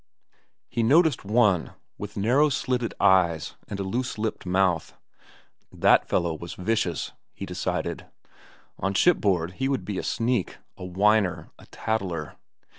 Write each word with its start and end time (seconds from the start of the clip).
He 0.67 0.81
noticed 0.81 1.23
one 1.23 1.75
with 1.99 2.17
narrow 2.17 2.49
slitted 2.49 2.95
eyes 2.99 3.53
and 3.67 3.79
a 3.79 3.83
loose 3.83 4.17
lipped 4.17 4.47
mouth. 4.47 4.97
That 5.71 6.09
fellow 6.09 6.33
was 6.33 6.55
vicious, 6.55 7.11
he 7.35 7.45
decided. 7.45 8.07
On 8.79 8.95
shipboard 8.95 9.51
he 9.61 9.69
would 9.69 9.85
be 9.85 9.99
a 9.99 10.03
sneak, 10.03 10.57
a 10.75 10.83
whiner, 10.83 11.51
a 11.59 11.67
tattler. 11.67 12.35